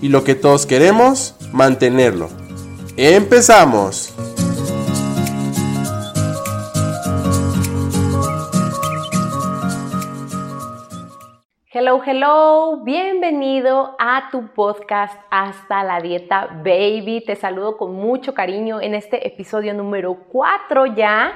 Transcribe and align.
y 0.00 0.08
lo 0.08 0.24
que 0.24 0.34
todos 0.34 0.66
queremos, 0.66 1.34
mantenerlo. 1.52 2.28
¡Empezamos! 2.96 4.14
Hello, 11.70 12.02
hello, 12.04 12.82
bienvenido 12.82 13.94
a 14.00 14.30
tu 14.32 14.48
podcast 14.48 15.14
Hasta 15.30 15.84
la 15.84 16.00
Dieta 16.00 16.48
Baby. 16.64 17.22
Te 17.24 17.36
saludo 17.36 17.76
con 17.76 17.94
mucho 17.94 18.34
cariño 18.34 18.80
en 18.80 18.94
este 18.94 19.26
episodio 19.26 19.74
número 19.74 20.24
4 20.32 20.86
ya. 20.96 21.34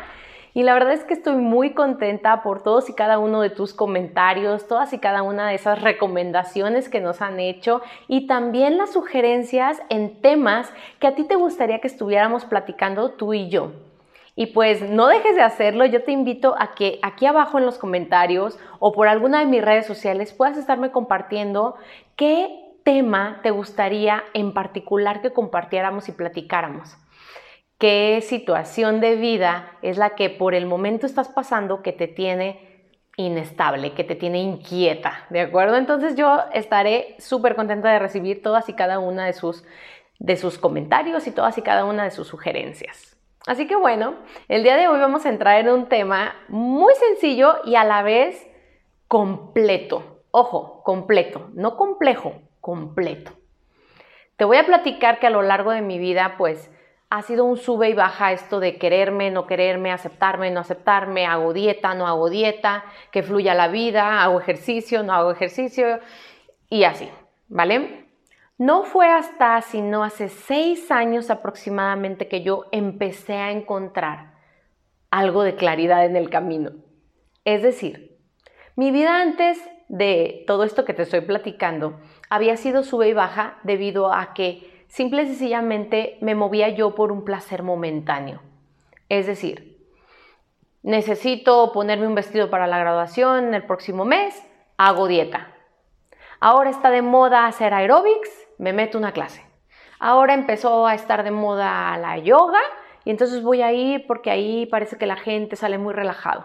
Y 0.55 0.65
la 0.65 0.75
verdad 0.75 0.93
es 0.93 1.05
que 1.05 1.15
estoy 1.15 1.37
muy 1.37 1.73
contenta 1.73 2.43
por 2.43 2.63
todos 2.63 2.91
y 2.91 2.95
cada 2.95 3.19
uno 3.19 3.41
de 3.41 3.49
tus 3.49 3.73
comentarios, 3.73 4.69
todas 4.69 4.93
y 4.93 4.99
cada 4.99 5.23
una 5.23 5.49
de 5.49 5.55
esas 5.55 5.81
recomendaciones 5.81 6.91
que 6.91 7.01
nos 7.01 7.23
han 7.23 7.41
hecho 7.41 7.81
y 8.07 8.27
también 8.27 8.77
las 8.77 8.93
sugerencias 8.93 9.81
en 9.89 10.21
temas 10.21 10.71
que 10.99 11.07
a 11.07 11.15
ti 11.15 11.25
te 11.25 11.37
gustaría 11.37 11.79
que 11.79 11.89
estuviéramos 11.89 12.45
platicando 12.45 13.13
tú 13.13 13.33
y 13.33 13.49
yo. 13.49 13.73
Y 14.37 14.47
pues 14.47 14.83
no 14.83 15.09
dejes 15.09 15.37
de 15.37 15.43
hacerlo, 15.43 15.87
yo 15.87 16.05
te 16.05 16.13
invito 16.13 16.55
a 16.59 16.75
que 16.75 16.99
aquí 17.03 17.25
abajo 17.25 17.59
en 17.59 17.65
los 17.65 17.79
comentarios 17.79 18.59
o 18.79 18.93
por 18.93 19.09
alguna 19.09 19.41
de 19.41 19.47
mis 19.47 19.65
redes 19.65 19.87
sociales 19.87 20.35
puedas 20.35 20.59
estarme 20.59 20.91
compartiendo 20.91 21.77
qué 22.17 22.75
tema 22.85 23.41
te 23.43 23.51
gustaría 23.51 24.23
en 24.35 24.53
particular 24.53 25.23
que 25.23 25.33
compartiéramos 25.33 26.09
y 26.09 26.13
platicáramos 26.13 26.97
qué 27.83 28.21
situación 28.23 29.01
de 29.01 29.17
vida 29.17 29.77
es 29.83 29.99
la 29.99 30.11
que 30.11 30.31
por 30.31 30.55
el 30.55 30.67
momento 30.67 31.05
estás 31.05 31.29
pasando 31.29 31.83
que 31.83 31.93
te 31.93 32.07
tiene 32.07 32.87
inestable, 33.17 33.93
que 33.93 34.05
te 34.05 34.15
tiene 34.15 34.39
inquieta, 34.39 35.27
¿de 35.31 35.41
acuerdo? 35.41 35.77
Entonces 35.77 36.15
yo 36.15 36.45
estaré 36.53 37.17
súper 37.19 37.57
contenta 37.57 37.91
de 37.91 37.99
recibir 37.99 38.41
todas 38.41 38.69
y 38.69 38.75
cada 38.75 39.01
una 39.01 39.27
de 39.27 39.33
sus, 39.33 39.65
de 40.21 40.37
sus 40.37 40.59
comentarios 40.59 41.27
y 41.27 41.33
todas 41.33 41.59
y 41.59 41.63
cada 41.63 41.85
una 41.85 42.05
de 42.05 42.13
sus 42.13 42.29
sugerencias. 42.29 43.17
Así 43.49 43.67
que 43.67 43.75
bueno, 43.75 44.15
el 44.47 44.63
día 44.63 44.77
de 44.77 44.87
hoy 44.87 45.01
vamos 45.01 45.27
a 45.27 45.31
entrar 45.31 45.59
en 45.59 45.69
un 45.69 45.89
tema 45.89 46.37
muy 46.47 46.95
sencillo 46.95 47.57
y 47.65 47.75
a 47.75 47.83
la 47.83 48.05
vez 48.05 48.47
completo. 49.09 50.23
Ojo, 50.31 50.85
completo, 50.85 51.51
no 51.55 51.77
complejo, 51.77 52.35
completo. 52.61 53.33
Te 54.37 54.45
voy 54.45 54.59
a 54.59 54.67
platicar 54.67 55.19
que 55.19 55.27
a 55.27 55.31
lo 55.31 55.43
largo 55.43 55.73
de 55.73 55.83
mi 55.83 55.99
vida, 55.99 56.37
pues, 56.39 56.71
ha 57.15 57.21
sido 57.21 57.45
un 57.45 57.59
sube 57.59 57.91
y 57.91 57.93
baja 57.93 58.33
esto 58.33 58.59
de 58.59 58.79
quererme, 58.79 59.31
no 59.31 59.47
quererme, 59.47 59.93
aceptarme, 59.93 60.51
no 60.51 60.61
aceptarme, 60.61 61.27
hago 61.27 61.53
dieta, 61.53 61.93
no 61.93 62.07
hago 62.07 62.31
dieta, 62.31 62.85
que 63.11 63.23
fluya 63.23 63.55
la 63.55 63.69
vida, 63.69 64.23
hago 64.23 64.41
ejercicio, 64.41 65.03
no 65.03 65.13
hago 65.13 65.31
ejercicio 65.31 66.01
y 66.71 66.85
así, 66.85 67.11
¿vale? 67.49 68.07
No 68.57 68.85
fue 68.85 69.11
hasta 69.11 69.61
sino 69.61 70.05
hace 70.05 70.31
seis 70.31 70.91
años 70.91 71.29
aproximadamente 71.29 72.29
que 72.29 72.43
yo 72.43 72.65
empecé 72.73 73.35
a 73.35 73.51
encontrar 73.51 74.33
algo 75.11 75.43
de 75.43 75.55
claridad 75.55 76.07
en 76.07 76.17
el 76.17 76.31
camino. 76.31 76.71
Es 77.45 77.63
decir, 77.63 78.17
mi 78.75 78.91
vida 78.91 79.21
antes 79.21 79.63
de 79.89 80.45
todo 80.47 80.65
esto 80.65 80.87
que 80.87 80.95
te 80.95 81.03
estoy 81.03 81.21
platicando 81.21 82.01
había 82.31 82.57
sido 82.57 82.83
sube 82.83 83.11
y 83.11 83.13
baja 83.13 83.59
debido 83.65 84.15
a 84.15 84.33
que 84.33 84.72
simple 84.93 85.23
y 85.23 85.27
sencillamente 85.27 86.19
me 86.21 86.35
movía 86.35 86.69
yo 86.69 86.95
por 86.95 87.13
un 87.13 87.25
placer 87.25 87.63
momentáneo. 87.63 88.43
Es 89.09 89.27
decir, 89.27 89.89
necesito 90.83 91.73
ponerme 91.73 92.07
un 92.07 92.15
vestido 92.15 92.51
para 92.51 92.67
la 92.67 92.79
graduación 92.79 93.55
el 93.55 93.65
próximo 93.65 94.05
mes, 94.05 94.47
hago 94.77 95.09
dieta. 95.09 95.55
Ahora 96.41 96.69
está 96.69 96.91
de 96.91 97.01
moda 97.01 97.47
hacer 97.47 97.73
aeróbics, 97.73 98.29
me 98.59 98.75
meto 98.75 98.99
una 98.99 99.13
clase. 99.13 99.43
Ahora 99.99 100.35
empezó 100.35 100.87
a 100.87 100.95
estar 100.95 101.25
de 101.25 101.31
moda 101.31 101.97
la 101.97 102.19
yoga 102.19 102.61
y 103.07 103.11
entonces 103.11 103.43
voy 103.43 103.63
a 103.63 103.73
ir 103.73 104.07
porque 104.07 104.31
ahí 104.31 104.67
parece 104.67 104.99
que 104.99 105.07
la 105.07 105.17
gente 105.17 105.57
sale 105.57 105.79
muy 105.79 105.95
relajado. 105.95 106.45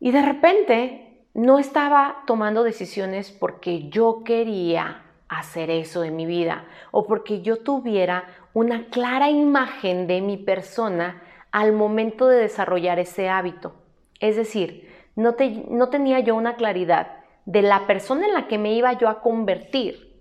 Y 0.00 0.10
de 0.10 0.22
repente 0.22 1.28
no 1.34 1.60
estaba 1.60 2.24
tomando 2.26 2.64
decisiones 2.64 3.30
porque 3.30 3.88
yo 3.90 4.24
quería 4.24 5.04
hacer 5.38 5.70
eso 5.70 6.04
en 6.04 6.16
mi 6.16 6.26
vida 6.26 6.64
o 6.90 7.06
porque 7.06 7.42
yo 7.42 7.58
tuviera 7.58 8.24
una 8.54 8.86
clara 8.86 9.30
imagen 9.30 10.06
de 10.06 10.20
mi 10.20 10.36
persona 10.36 11.22
al 11.50 11.72
momento 11.72 12.28
de 12.28 12.38
desarrollar 12.38 12.98
ese 12.98 13.28
hábito. 13.28 13.74
Es 14.20 14.36
decir, 14.36 14.88
no, 15.16 15.34
no 15.68 15.88
tenía 15.88 16.20
yo 16.20 16.34
una 16.34 16.56
claridad 16.56 17.18
de 17.44 17.62
la 17.62 17.86
persona 17.86 18.26
en 18.26 18.34
la 18.34 18.46
que 18.46 18.58
me 18.58 18.74
iba 18.74 18.92
yo 18.94 19.08
a 19.08 19.20
convertir 19.20 20.12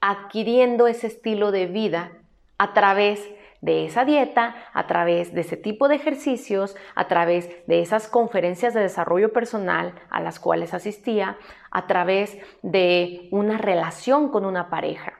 adquiriendo 0.00 0.86
ese 0.86 1.08
estilo 1.08 1.50
de 1.50 1.66
vida 1.66 2.12
a 2.58 2.72
través 2.72 3.28
de 3.60 3.84
esa 3.84 4.04
dieta, 4.04 4.54
a 4.72 4.86
través 4.86 5.34
de 5.34 5.42
ese 5.42 5.56
tipo 5.56 5.88
de 5.88 5.96
ejercicios, 5.96 6.76
a 6.94 7.08
través 7.08 7.48
de 7.66 7.80
esas 7.80 8.08
conferencias 8.08 8.74
de 8.74 8.80
desarrollo 8.80 9.32
personal 9.32 9.94
a 10.10 10.20
las 10.20 10.40
cuales 10.40 10.72
asistía, 10.72 11.36
a 11.70 11.86
través 11.86 12.38
de 12.62 13.28
una 13.30 13.58
relación 13.58 14.30
con 14.30 14.44
una 14.44 14.70
pareja. 14.70 15.14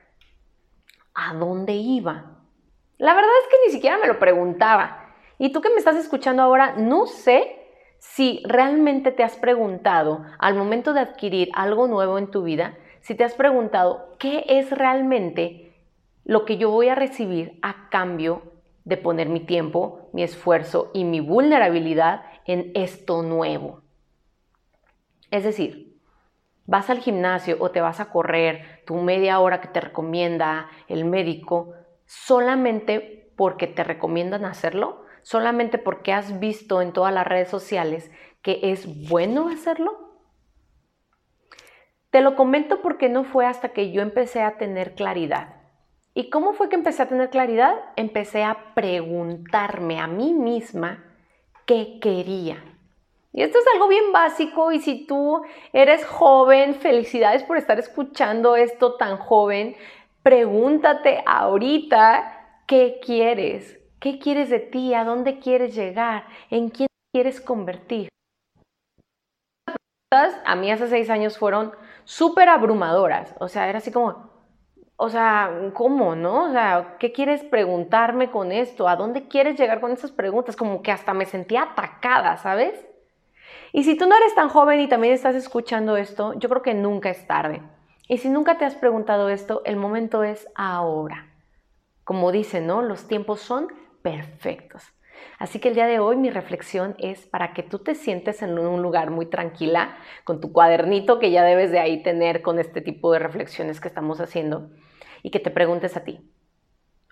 ¿A 1.15 1.35
dónde 1.35 1.75
iba? 1.75 2.39
La 2.97 3.15
verdad 3.15 3.31
es 3.43 3.49
que 3.51 3.67
ni 3.67 3.73
siquiera 3.73 3.99
me 3.99 4.07
lo 4.07 4.19
preguntaba. 4.19 5.15
Y 5.39 5.53
tú 5.53 5.61
que 5.61 5.71
me 5.71 5.77
estás 5.77 5.97
escuchando 5.97 6.43
ahora, 6.43 6.75
no 6.77 7.07
sé 7.07 7.57
si 7.99 8.43
realmente 8.47 9.13
te 9.13 9.23
has 9.23 9.37
preguntado 9.37 10.25
al 10.39 10.55
momento 10.55 10.93
de 10.95 11.01
adquirir 11.01 11.51
algo 11.55 11.87
nuevo 11.87 12.19
en 12.19 12.31
tu 12.31 12.43
vida, 12.43 12.77
si 13.01 13.15
te 13.15 13.25
has 13.25 13.35
preguntado 13.35 14.17
qué 14.19 14.45
es 14.49 14.71
realmente 14.71 15.70
lo 16.25 16.45
que 16.45 16.57
yo 16.57 16.71
voy 16.71 16.89
a 16.89 16.95
recibir 16.95 17.59
a 17.63 17.89
cambio 17.91 18.43
de 18.85 18.97
poner 18.97 19.29
mi 19.29 19.41
tiempo, 19.41 20.11
mi 20.13 20.23
esfuerzo 20.23 20.91
y 20.95 21.05
mi 21.05 21.21
vulnerabilidad 21.21 22.23
en 22.45 22.73
esto 22.75 23.23
nuevo. 23.23 23.83
Es 25.31 25.45
decir, 25.45 26.01
vas 26.67 26.91
al 26.91 26.99
gimnasio 26.99 27.57
o 27.61 27.71
te 27.71 27.81
vas 27.81 28.01
a 28.01 28.11
correr 28.11 28.83
tu 28.87 28.97
media 28.97 29.41
hora 29.41 29.61
que 29.61 29.69
te 29.69 29.81
recomienda 29.81 30.69
el 30.89 31.05
médico 31.05 31.75
solamente 32.07 33.33
porque 33.37 33.67
te 33.67 33.85
recomiendan 33.85 34.45
hacerlo, 34.45 35.05
solamente 35.23 35.79
porque 35.79 36.13
has 36.13 36.41
visto 36.41 36.83
en 36.83 36.93
todas 36.93 37.15
las 37.15 37.27
redes 37.27 37.49
sociales 37.49 38.11
que 38.43 38.59
es 38.63 39.09
bueno 39.09 39.49
hacerlo. 39.49 40.19
Te 42.11 42.23
lo 42.23 42.35
comento 42.35 42.83
porque 42.83 43.09
no 43.09 43.23
fue 43.23 43.47
hasta 43.47 43.69
que 43.69 43.93
yo 43.93 44.03
empecé 44.03 44.43
a 44.43 44.59
tener 44.59 44.95
claridad 44.95 45.60
¿Y 46.15 46.29
cómo 46.29 46.55
fue 46.55 46.69
que 46.69 46.77
empecé 46.77 47.03
a 47.03 47.09
tener 47.09 47.31
claridad? 47.31 47.75
Empecé 47.97 48.43
a 48.43 48.75
preguntarme 48.75 50.01
a 50.01 50.07
mí 50.07 50.33
misma 50.33 51.05
qué 51.67 51.99
quería. 52.01 52.65
Y 53.33 53.43
esto 53.43 53.59
es 53.59 53.65
algo 53.73 53.87
bien 53.87 54.11
básico 54.13 54.73
y 54.73 54.81
si 54.81 55.07
tú 55.07 55.43
eres 55.73 56.05
joven, 56.05 56.75
felicidades 56.75 57.45
por 57.45 57.57
estar 57.57 57.79
escuchando 57.79 58.57
esto 58.57 58.97
tan 58.97 59.19
joven, 59.19 59.77
pregúntate 60.25 61.23
ahorita 61.25 62.63
qué 62.67 62.99
quieres, 63.01 63.79
qué 64.01 64.19
quieres 64.19 64.51
de 64.51 64.59
ti, 64.59 64.95
a 64.95 65.05
dónde 65.05 65.39
quieres 65.39 65.77
llegar, 65.77 66.27
en 66.51 66.71
quién 66.71 66.89
quieres 67.13 67.41
convertir. 67.41 68.09
A 70.45 70.57
mí 70.57 70.73
hace 70.73 70.89
seis 70.89 71.09
años 71.09 71.39
fueron 71.39 71.73
súper 72.03 72.49
abrumadoras, 72.49 73.33
o 73.39 73.47
sea, 73.47 73.69
era 73.69 73.79
así 73.79 73.93
como, 73.93 74.40
o 75.03 75.09
sea, 75.09 75.71
¿cómo, 75.73 76.15
no? 76.15 76.45
O 76.45 76.53
sea, 76.53 76.97
¿qué 76.99 77.11
quieres 77.11 77.43
preguntarme 77.43 78.31
con 78.31 78.53
esto? 78.53 78.87
¿A 78.87 78.97
dónde 78.97 79.29
quieres 79.29 79.59
llegar 79.59 79.81
con 79.81 79.93
esas 79.93 80.13
preguntas? 80.13 80.57
Como 80.57 80.83
que 80.83 80.93
hasta 80.93 81.15
me 81.15 81.25
sentía 81.25 81.63
atacada, 81.63 82.37
¿sabes? 82.37 82.75
Y 83.73 83.85
si 83.85 83.97
tú 83.97 84.07
no 84.07 84.15
eres 84.15 84.35
tan 84.35 84.51
joven 84.51 84.79
y 84.79 84.91
también 84.91 85.15
estás 85.15 85.35
escuchando 85.35 85.97
esto, 85.97 86.35
yo 86.35 86.51
creo 86.51 86.61
que 86.61 86.75
nunca 86.75 87.09
es 87.09 87.27
tarde. 87.27 87.63
Y 88.09 88.19
si 88.19 88.29
nunca 88.29 88.59
te 88.59 88.67
has 88.67 88.75
preguntado 88.75 89.31
esto, 89.31 89.63
el 89.65 89.77
momento 89.77 90.23
es 90.23 90.47
ahora. 90.55 91.33
Como 92.05 92.31
dicen, 92.31 92.67
¿no? 92.67 92.83
Los 92.83 93.09
tiempos 93.09 93.41
son 93.41 93.69
perfectos. 94.03 94.83
Así 95.39 95.61
que 95.61 95.69
el 95.71 95.77
día 95.77 95.87
de 95.87 95.99
hoy 95.99 96.17
mi 96.17 96.29
reflexión 96.29 96.95
es 96.99 97.27
para 97.27 97.55
que 97.55 97.63
tú 97.63 97.79
te 97.79 97.95
sientes 97.95 98.43
en 98.43 98.59
un 98.59 98.83
lugar 98.83 99.11
muy 99.11 99.25
tranquila, 99.25 99.97
con 100.25 100.43
tu 100.43 100.53
cuadernito 100.53 101.19
que 101.19 101.31
ya 101.31 101.43
debes 101.43 101.71
de 101.71 101.79
ahí 101.79 102.03
tener 102.03 102.43
con 102.43 102.59
este 102.59 102.83
tipo 102.83 103.11
de 103.15 103.19
reflexiones 103.19 103.81
que 103.81 103.89
estamos 103.89 104.21
haciendo 104.21 104.69
y 105.23 105.31
que 105.31 105.41
te 105.41 105.51
preguntes 105.51 105.97
a 105.97 106.05
ti, 106.05 106.21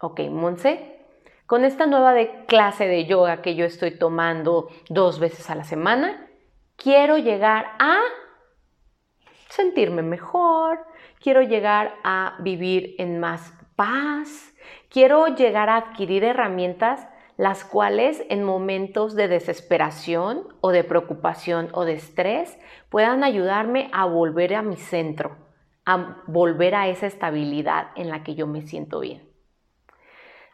ok, 0.00 0.20
Monse, 0.30 0.98
con 1.46 1.64
esta 1.64 1.86
nueva 1.86 2.14
clase 2.46 2.86
de 2.86 3.06
yoga 3.06 3.42
que 3.42 3.54
yo 3.54 3.64
estoy 3.64 3.98
tomando 3.98 4.68
dos 4.88 5.18
veces 5.18 5.48
a 5.50 5.54
la 5.54 5.64
semana, 5.64 6.28
quiero 6.76 7.16
llegar 7.18 7.66
a 7.78 8.00
sentirme 9.48 10.02
mejor, 10.02 10.80
quiero 11.20 11.42
llegar 11.42 11.94
a 12.04 12.36
vivir 12.40 12.94
en 12.98 13.18
más 13.18 13.52
paz, 13.76 14.52
quiero 14.90 15.28
llegar 15.28 15.68
a 15.68 15.76
adquirir 15.76 16.24
herramientas 16.24 17.08
las 17.38 17.64
cuales 17.64 18.24
en 18.28 18.42
momentos 18.42 19.14
de 19.14 19.28
desesperación 19.28 20.48
o 20.60 20.70
de 20.70 20.82
preocupación 20.82 21.68
o 21.72 21.84
de 21.84 21.94
estrés 21.94 22.58
puedan 22.90 23.22
ayudarme 23.22 23.88
a 23.92 24.06
volver 24.06 24.54
a 24.56 24.62
mi 24.62 24.76
centro, 24.76 25.36
a 25.88 26.22
volver 26.26 26.74
a 26.74 26.86
esa 26.88 27.06
estabilidad 27.06 27.92
en 27.96 28.10
la 28.10 28.22
que 28.22 28.34
yo 28.34 28.46
me 28.46 28.60
siento 28.60 29.00
bien. 29.00 29.26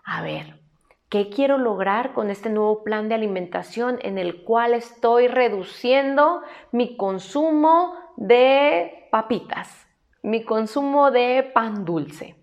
A 0.05 0.23
ver, 0.23 0.61
¿qué 1.09 1.29
quiero 1.29 1.59
lograr 1.59 2.13
con 2.13 2.31
este 2.31 2.51
nuevo 2.51 2.85
plan 2.85 3.09
de 3.09 3.17
alimentación 3.17 3.99
en 4.03 4.17
el 4.17 4.45
cual 4.45 4.75
estoy 4.75 5.27
reduciendo 5.27 6.43
mi 6.71 6.97
consumo 6.97 7.97
de 8.17 9.09
papitas, 9.11 9.89
mi 10.23 10.45
consumo 10.45 11.11
de 11.11 11.51
pan 11.53 11.85
dulce? 11.85 12.37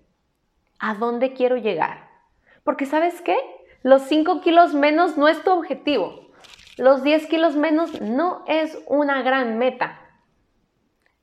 ¿A 0.78 0.94
dónde 0.96 1.32
quiero 1.32 1.56
llegar? 1.56 2.10
Porque 2.66 2.86
sabes 2.86 3.22
qué? 3.22 3.38
Los 3.84 4.02
5 4.02 4.42
kilos 4.42 4.74
menos 4.74 5.18
no 5.18 5.30
es 5.30 5.42
tu 5.46 5.52
objetivo. 5.52 6.28
Los 6.78 7.04
10 7.04 7.28
kilos 7.28 7.56
menos 7.56 8.02
no 8.02 8.44
es 8.48 8.78
una 8.88 9.22
gran 9.22 9.58
meta. 9.58 10.01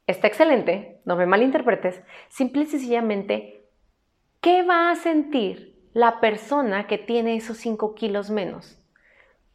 Está 0.09 0.27
excelente, 0.27 1.03
no 1.05 1.17
me 1.17 1.27
malinterpretes. 1.27 2.03
Simple 2.31 2.63
y 2.63 2.67
sencillamente, 2.67 3.69
¿qué 4.41 4.63
va 4.63 4.91
a 4.91 4.97
sentir 4.97 5.87
la 5.93 6.19
persona 6.19 6.87
que 6.87 6.97
tiene 6.97 7.37
esos 7.37 7.59
5 7.59 7.95
kilos 7.95 8.31
menos? 8.31 8.83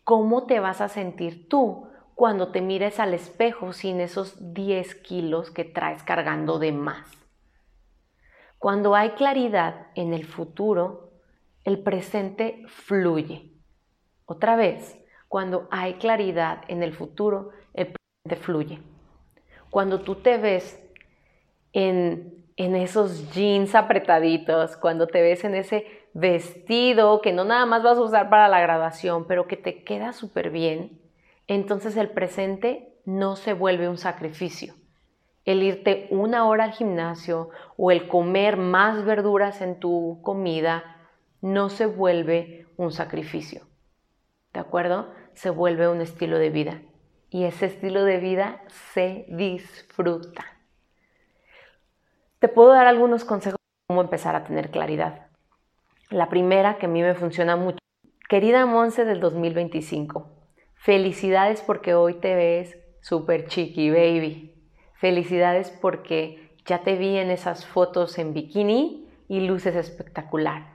¿Cómo 0.03 0.45
te 0.45 0.59
vas 0.59 0.79
a 0.79 0.89
sentir 0.89 1.49
tú 1.49 1.87
cuando 2.13 2.51
te 2.51 2.61
mires 2.61 2.99
al 2.99 3.15
espejo 3.15 3.73
sin 3.73 3.99
esos 3.99 4.53
10 4.53 4.93
kilos 4.93 5.49
que 5.49 5.65
traes 5.65 6.03
cargando 6.03 6.59
de 6.59 6.71
más? 6.71 7.09
Cuando 8.59 8.93
hay 8.93 9.13
claridad 9.13 9.87
en 9.95 10.13
el 10.13 10.23
futuro, 10.23 11.13
el 11.63 11.81
presente 11.81 12.61
fluye. 12.67 13.53
Otra 14.25 14.55
vez, 14.55 15.03
cuando 15.27 15.67
hay 15.71 15.95
claridad 15.95 16.61
en 16.67 16.83
el 16.83 16.93
futuro, 16.93 17.49
el 17.73 17.95
presente 18.23 18.45
fluye. 18.45 18.92
Cuando 19.73 20.01
tú 20.01 20.13
te 20.13 20.37
ves 20.37 20.79
en, 21.71 22.45
en 22.57 22.75
esos 22.75 23.33
jeans 23.33 23.73
apretaditos, 23.73 24.77
cuando 24.77 25.07
te 25.07 25.19
ves 25.23 25.43
en 25.45 25.55
ese 25.55 25.87
vestido 26.13 27.21
que 27.21 27.33
no 27.33 27.43
nada 27.43 27.65
más 27.65 27.81
vas 27.81 27.97
a 27.97 28.01
usar 28.01 28.29
para 28.29 28.47
la 28.49 28.61
graduación, 28.61 29.25
pero 29.25 29.47
que 29.47 29.57
te 29.57 29.83
queda 29.83 30.13
súper 30.13 30.51
bien, 30.51 31.01
entonces 31.47 31.97
el 31.97 32.11
presente 32.11 32.93
no 33.05 33.35
se 33.35 33.53
vuelve 33.53 33.89
un 33.89 33.97
sacrificio. 33.97 34.75
El 35.43 35.63
irte 35.63 36.05
una 36.11 36.45
hora 36.45 36.65
al 36.65 36.73
gimnasio 36.73 37.49
o 37.75 37.89
el 37.89 38.07
comer 38.07 38.57
más 38.57 39.03
verduras 39.03 39.59
en 39.59 39.79
tu 39.79 40.19
comida 40.21 40.83
no 41.41 41.69
se 41.69 41.87
vuelve 41.87 42.67
un 42.77 42.91
sacrificio. 42.91 43.63
¿De 44.53 44.59
acuerdo? 44.59 45.09
Se 45.33 45.49
vuelve 45.49 45.87
un 45.87 46.01
estilo 46.01 46.37
de 46.37 46.51
vida. 46.51 46.79
Y 47.33 47.45
ese 47.45 47.65
estilo 47.65 48.05
de 48.05 48.19
vida 48.19 48.61
se 48.93 49.25
disfruta. 49.27 50.45
Te 52.37 52.47
puedo 52.47 52.73
dar 52.73 52.85
algunos 52.85 53.25
consejos 53.25 53.57
de 53.57 53.87
cómo 53.87 54.01
empezar 54.01 54.35
a 54.35 54.43
tener 54.43 54.69
claridad. 54.69 55.31
La 56.11 56.29
primera 56.29 56.77
que 56.77 56.85
a 56.85 56.89
mí 56.89 57.01
me 57.01 57.15
funciona 57.15 57.55
mucho. 57.55 57.79
Querida 58.29 58.67
Monse 58.67 59.03
del 59.03 59.19
2025, 59.19 60.29
felicidades 60.75 61.61
porque 61.61 61.95
hoy 61.95 62.19
te 62.19 62.35
ves 62.35 62.77
súper 63.01 63.47
chiqui, 63.47 63.89
baby. 63.89 64.53
Felicidades 64.93 65.71
porque 65.71 66.55
ya 66.67 66.83
te 66.83 66.97
vi 66.97 67.17
en 67.17 67.31
esas 67.31 67.65
fotos 67.65 68.19
en 68.19 68.35
bikini 68.35 69.09
y 69.27 69.39
luces 69.39 69.75
espectacular. 69.75 70.71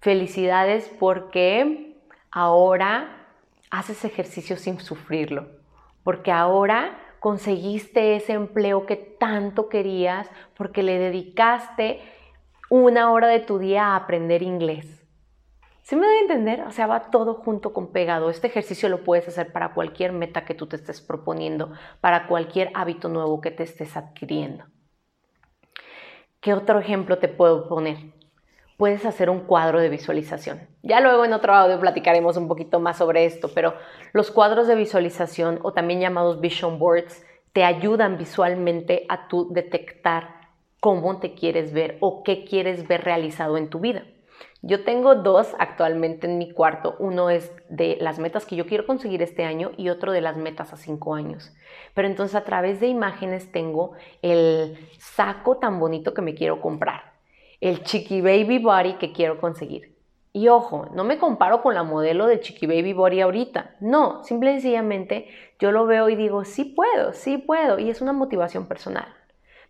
Felicidades 0.00 0.90
porque 0.98 2.02
ahora 2.32 3.28
haces 3.70 4.04
ejercicio 4.04 4.56
sin 4.56 4.80
sufrirlo, 4.80 5.61
porque 6.04 6.32
ahora 6.32 6.98
conseguiste 7.20 8.16
ese 8.16 8.32
empleo 8.32 8.86
que 8.86 8.96
tanto 8.96 9.68
querías, 9.68 10.28
porque 10.56 10.82
le 10.82 10.98
dedicaste 10.98 12.00
una 12.68 13.12
hora 13.12 13.28
de 13.28 13.40
tu 13.40 13.58
día 13.58 13.88
a 13.88 13.96
aprender 13.96 14.42
inglés. 14.42 15.02
¿Sí 15.82 15.96
me 15.96 16.06
doy 16.06 16.16
a 16.16 16.20
entender? 16.20 16.62
O 16.62 16.70
sea, 16.70 16.86
va 16.86 17.10
todo 17.10 17.34
junto 17.34 17.72
con 17.72 17.92
pegado. 17.92 18.30
Este 18.30 18.46
ejercicio 18.46 18.88
lo 18.88 19.04
puedes 19.04 19.26
hacer 19.28 19.52
para 19.52 19.74
cualquier 19.74 20.12
meta 20.12 20.44
que 20.44 20.54
tú 20.54 20.66
te 20.66 20.76
estés 20.76 21.00
proponiendo, 21.00 21.72
para 22.00 22.28
cualquier 22.28 22.70
hábito 22.74 23.08
nuevo 23.08 23.40
que 23.40 23.50
te 23.50 23.64
estés 23.64 23.96
adquiriendo. 23.96 24.64
¿Qué 26.40 26.54
otro 26.54 26.78
ejemplo 26.78 27.18
te 27.18 27.28
puedo 27.28 27.68
poner? 27.68 28.21
Puedes 28.82 29.06
hacer 29.06 29.30
un 29.30 29.42
cuadro 29.42 29.78
de 29.78 29.88
visualización. 29.88 30.66
Ya 30.82 31.00
luego 31.00 31.24
en 31.24 31.32
otro 31.32 31.54
audio 31.54 31.78
platicaremos 31.78 32.36
un 32.36 32.48
poquito 32.48 32.80
más 32.80 32.96
sobre 32.96 33.26
esto, 33.26 33.48
pero 33.54 33.74
los 34.12 34.32
cuadros 34.32 34.66
de 34.66 34.74
visualización 34.74 35.60
o 35.62 35.72
también 35.72 36.00
llamados 36.00 36.40
vision 36.40 36.80
boards 36.80 37.24
te 37.52 37.62
ayudan 37.62 38.18
visualmente 38.18 39.06
a 39.08 39.28
tú 39.28 39.46
detectar 39.52 40.48
cómo 40.80 41.20
te 41.20 41.32
quieres 41.34 41.72
ver 41.72 41.96
o 42.00 42.24
qué 42.24 42.44
quieres 42.44 42.88
ver 42.88 43.04
realizado 43.04 43.56
en 43.56 43.70
tu 43.70 43.78
vida. 43.78 44.02
Yo 44.62 44.82
tengo 44.82 45.14
dos 45.14 45.54
actualmente 45.60 46.26
en 46.26 46.38
mi 46.38 46.50
cuarto. 46.50 46.96
Uno 46.98 47.30
es 47.30 47.52
de 47.68 47.98
las 48.00 48.18
metas 48.18 48.46
que 48.46 48.56
yo 48.56 48.66
quiero 48.66 48.84
conseguir 48.84 49.22
este 49.22 49.44
año 49.44 49.70
y 49.76 49.90
otro 49.90 50.10
de 50.10 50.22
las 50.22 50.36
metas 50.36 50.72
a 50.72 50.76
cinco 50.76 51.14
años. 51.14 51.54
Pero 51.94 52.08
entonces 52.08 52.34
a 52.34 52.42
través 52.42 52.80
de 52.80 52.88
imágenes 52.88 53.52
tengo 53.52 53.92
el 54.22 54.76
saco 54.98 55.58
tan 55.58 55.78
bonito 55.78 56.14
que 56.14 56.22
me 56.22 56.34
quiero 56.34 56.60
comprar 56.60 57.11
el 57.62 57.84
Chiqui 57.84 58.20
Baby 58.20 58.58
Body 58.58 58.94
que 58.94 59.12
quiero 59.12 59.40
conseguir. 59.40 59.96
Y 60.32 60.48
ojo, 60.48 60.88
no 60.94 61.04
me 61.04 61.18
comparo 61.18 61.62
con 61.62 61.74
la 61.74 61.84
modelo 61.84 62.26
de 62.26 62.40
Chiqui 62.40 62.66
Baby 62.66 62.92
Body 62.92 63.20
ahorita. 63.20 63.76
No, 63.80 64.24
simple 64.24 64.50
y 64.50 64.54
sencillamente 64.54 65.28
yo 65.60 65.70
lo 65.70 65.86
veo 65.86 66.08
y 66.08 66.16
digo, 66.16 66.44
sí 66.44 66.64
puedo, 66.64 67.12
sí 67.12 67.38
puedo. 67.38 67.78
Y 67.78 67.88
es 67.88 68.00
una 68.00 68.12
motivación 68.12 68.66
personal. 68.66 69.06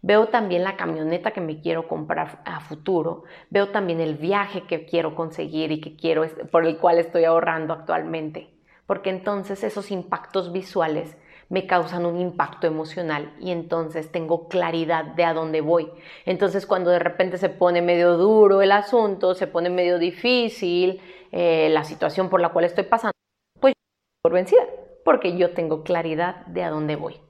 Veo 0.01 0.29
también 0.29 0.65
la 0.65 0.77
camioneta 0.77 1.33
que 1.33 1.43
me 1.43 1.61
quiero 1.61 1.87
comprar 1.87 2.41
a 2.47 2.61
futuro. 2.61 3.25
Veo 3.51 3.69
también 3.69 4.01
el 4.01 4.15
viaje 4.15 4.63
que 4.63 4.87
quiero 4.87 5.15
conseguir 5.15 5.71
y 5.71 5.83
que 5.83 5.95
quiero, 5.95 6.27
por 6.51 6.65
el 6.65 6.79
cual 6.79 6.99
estoy 6.99 7.25
ahorrando 7.25 7.75
actualmente. 7.75 8.55
Porque 8.87 9.11
entonces 9.11 9.63
esos 9.65 9.91
impactos 9.91 10.51
visuales 10.51 11.15
me 11.53 11.67
causan 11.67 12.07
un 12.07 12.19
impacto 12.19 12.67
emocional 12.67 13.31
y 13.39 13.51
entonces 13.51 14.11
tengo 14.11 14.49
claridad 14.49 15.05
de 15.05 15.25
a 15.25 15.35
dónde 15.35 15.61
voy. 15.61 15.91
Entonces 16.25 16.65
cuando 16.65 16.91
de 16.91 16.99
repente 16.99 17.37
se 17.37 17.51
pone 17.51 17.83
medio 17.83 18.17
duro 18.17 18.63
el 18.63 18.73
asunto, 18.73 19.35
se 19.35 19.47
pone 19.47 19.69
medio 19.69 19.99
difícil 19.99 21.03
eh, 21.31 21.69
la 21.69 21.85
situación 21.85 22.31
por 22.31 22.41
la 22.41 22.49
cual 22.49 22.65
estoy 22.65 22.85
pasando, 22.85 23.13
pues 23.61 23.75
por 24.23 24.33
vencida, 24.33 24.63
porque 25.05 25.37
yo 25.37 25.53
tengo 25.53 25.83
claridad 25.83 26.47
de 26.47 26.63
a 26.63 26.71
dónde 26.71 26.97
voy. 26.97 27.21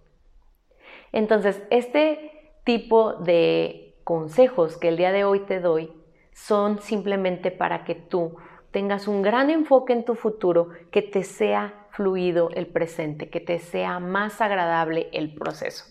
Entonces, 1.10 1.60
este 1.70 2.54
tipo 2.64 3.14
de 3.14 3.96
consejos 4.04 4.76
que 4.76 4.86
el 4.86 4.98
día 4.98 5.10
de 5.10 5.24
hoy 5.24 5.40
te 5.40 5.58
doy 5.58 5.92
son 6.32 6.80
simplemente 6.80 7.50
para 7.50 7.82
que 7.82 7.96
tú 7.96 8.36
tengas 8.72 9.06
un 9.06 9.22
gran 9.22 9.50
enfoque 9.50 9.92
en 9.92 10.04
tu 10.04 10.14
futuro 10.14 10.70
que 10.90 11.02
te 11.02 11.22
sea 11.22 11.86
fluido 11.90 12.50
el 12.54 12.66
presente, 12.66 13.30
que 13.30 13.40
te 13.40 13.58
sea 13.58 14.00
más 14.00 14.40
agradable 14.40 15.08
el 15.12 15.34
proceso. 15.34 15.84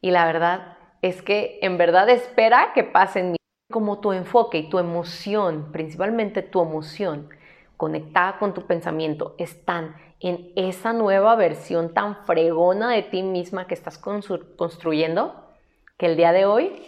Y 0.00 0.10
la 0.10 0.26
verdad 0.26 0.76
es 1.00 1.22
que 1.22 1.58
en 1.62 1.78
verdad 1.78 2.08
espera 2.10 2.72
que 2.74 2.84
pasen 2.84 3.36
como 3.70 4.00
tu 4.00 4.12
enfoque 4.12 4.58
y 4.58 4.68
tu 4.68 4.78
emoción, 4.78 5.70
principalmente 5.72 6.42
tu 6.42 6.60
emoción, 6.60 7.30
conectada 7.76 8.38
con 8.38 8.52
tu 8.52 8.66
pensamiento, 8.66 9.36
están 9.38 9.96
en 10.18 10.52
esa 10.56 10.92
nueva 10.92 11.34
versión 11.36 11.94
tan 11.94 12.24
fregona 12.26 12.90
de 12.90 13.02
ti 13.02 13.22
misma 13.22 13.66
que 13.66 13.74
estás 13.74 13.96
construyendo, 13.96 15.48
que 15.96 16.06
el 16.06 16.16
día 16.16 16.32
de 16.32 16.44
hoy 16.44 16.82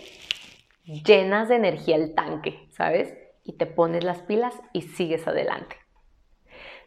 llenas 0.85 1.49
de 1.49 1.55
energía 1.55 1.97
el 1.97 2.15
tanque, 2.15 2.67
¿sabes? 2.73 3.22
Y 3.45 3.55
te 3.55 3.67
pones 3.67 4.05
las 4.05 4.23
pilas 4.23 4.55
y 4.73 4.83
sigues 4.83 5.27
adelante. 5.27 5.77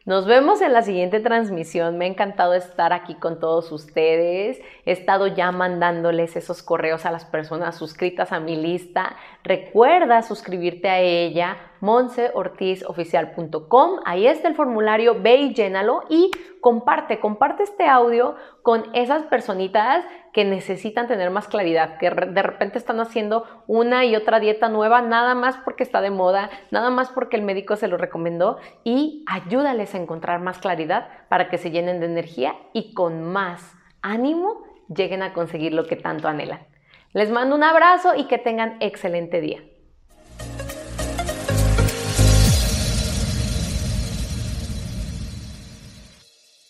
Nos 0.06 0.24
vemos 0.24 0.62
en 0.62 0.72
la 0.72 0.82
siguiente 0.82 1.18
transmisión. 1.18 1.98
Me 1.98 2.04
ha 2.04 2.08
encantado 2.08 2.54
estar 2.54 2.92
aquí 2.92 3.16
con 3.16 3.40
todos 3.40 3.72
ustedes. 3.72 4.60
He 4.84 4.92
estado 4.92 5.26
ya 5.26 5.50
mandándoles 5.50 6.36
esos 6.36 6.62
correos 6.62 7.04
a 7.06 7.10
las 7.10 7.24
personas 7.24 7.76
suscritas 7.76 8.30
a 8.30 8.38
mi 8.38 8.54
lista. 8.54 9.16
Recuerda 9.42 10.22
suscribirte 10.22 10.88
a 10.88 11.00
ella 11.00 11.56
monseortizoficial.com. 11.80 14.00
Ahí 14.04 14.26
está 14.26 14.48
el 14.48 14.54
formulario, 14.54 15.20
ve 15.20 15.36
y 15.36 15.54
llénalo 15.54 16.02
y 16.08 16.30
comparte, 16.60 17.20
comparte 17.20 17.62
este 17.62 17.86
audio 17.86 18.36
con 18.62 18.84
esas 18.94 19.22
personitas 19.24 20.04
que 20.32 20.44
necesitan 20.44 21.06
tener 21.06 21.30
más 21.30 21.48
claridad, 21.48 21.98
que 21.98 22.10
de 22.10 22.42
repente 22.42 22.78
están 22.78 23.00
haciendo 23.00 23.44
una 23.66 24.04
y 24.04 24.16
otra 24.16 24.40
dieta 24.40 24.68
nueva, 24.68 25.00
nada 25.00 25.34
más 25.34 25.56
porque 25.58 25.82
está 25.82 26.00
de 26.00 26.10
moda, 26.10 26.50
nada 26.70 26.90
más 26.90 27.10
porque 27.10 27.36
el 27.36 27.42
médico 27.42 27.76
se 27.76 27.88
lo 27.88 27.96
recomendó 27.96 28.58
y 28.84 29.24
ayúdales 29.26 29.94
a 29.94 29.98
encontrar 29.98 30.40
más 30.40 30.58
claridad 30.58 31.08
para 31.28 31.48
que 31.48 31.58
se 31.58 31.70
llenen 31.70 32.00
de 32.00 32.06
energía 32.06 32.54
y 32.72 32.92
con 32.94 33.22
más 33.22 33.74
ánimo 34.02 34.62
lleguen 34.94 35.22
a 35.22 35.32
conseguir 35.32 35.72
lo 35.72 35.86
que 35.86 35.96
tanto 35.96 36.28
anhelan. 36.28 36.66
Les 37.12 37.30
mando 37.30 37.56
un 37.56 37.62
abrazo 37.62 38.14
y 38.14 38.24
que 38.24 38.38
tengan 38.38 38.76
excelente 38.80 39.40
día. 39.40 39.60